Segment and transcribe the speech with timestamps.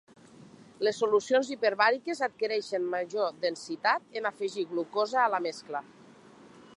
[0.85, 5.87] Les solucions hiperbàriques adquireixen major densitat en afegir glucosa a la mescla.